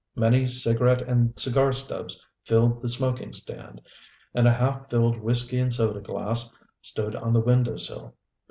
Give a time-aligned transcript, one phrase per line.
[0.15, 3.81] Many cigarette and cigar stubs filled the smoking stand,
[4.33, 8.15] and a half filled whiskey and soda glass stood on the window sill.